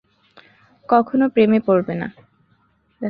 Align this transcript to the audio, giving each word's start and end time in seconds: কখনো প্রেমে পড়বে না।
কখনো 0.89 1.25
প্রেমে 1.29 1.59
পড়বে 1.67 1.93
না। 1.95 2.07